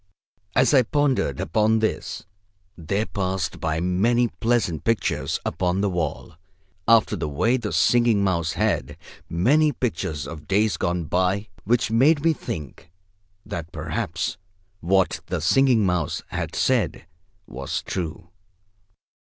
[0.55, 2.25] As I pondered upon this,
[2.75, 6.37] there passed by many pleasant pictures upon the wall,
[6.87, 8.97] after the way the Singing Mouse had;
[9.29, 12.91] many pictures of days gone by, which made me think
[13.45, 14.37] that perhaps
[14.79, 17.05] what the Singing Mouse had said
[17.45, 18.29] was true.